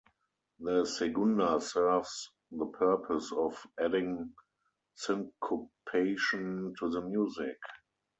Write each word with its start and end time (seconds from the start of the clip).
The 0.59 0.83
Segunda 0.83 1.61
serves 1.61 2.31
the 2.51 2.65
purpose 2.65 3.31
of 3.33 3.63
adding 3.79 4.33
syncopation 4.95 6.73
to 6.79 6.89
the 6.89 7.01
music. 7.01 7.59